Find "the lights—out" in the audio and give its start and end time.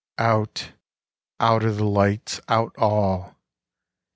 1.71-2.73